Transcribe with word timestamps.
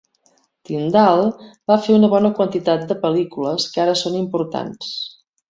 Tindale 0.69 1.27
va 1.71 1.77
fer 1.87 1.97
una 1.97 2.09
bona 2.15 2.31
quantitat 2.39 2.87
de 2.93 2.99
pel·lícules 3.05 3.69
que 3.77 3.85
ara 3.85 3.95
són 4.03 4.19
importants. 4.25 4.91